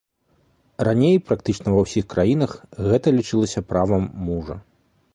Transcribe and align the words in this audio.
Раней 0.87 1.17
практычна 1.27 1.75
ва 1.75 1.85
ўсіх 1.85 2.05
краінах 2.15 2.51
гэта 2.91 3.07
лічылася 3.19 3.67
правам 3.75 4.13
мужа. 4.29 4.63